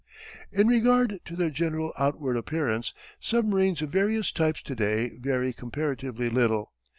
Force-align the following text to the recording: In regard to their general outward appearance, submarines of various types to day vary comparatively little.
In 0.51 0.67
regard 0.67 1.19
to 1.25 1.35
their 1.35 1.51
general 1.51 1.93
outward 1.95 2.35
appearance, 2.35 2.91
submarines 3.19 3.83
of 3.83 3.91
various 3.91 4.31
types 4.31 4.63
to 4.63 4.73
day 4.73 5.11
vary 5.19 5.53
comparatively 5.53 6.27
little. 6.27 6.73